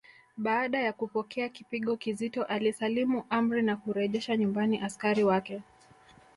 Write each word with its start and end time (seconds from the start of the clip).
Baada 0.37 0.79
ya 0.79 0.93
kupokea 0.93 1.49
kipigo 1.49 1.97
kizito 1.97 2.43
alisalimu 2.43 3.23
amri 3.29 3.61
na 3.61 3.75
kurejesha 3.77 4.37
nyumbani 4.37 4.79
askari 4.81 5.23
wake 5.23 5.61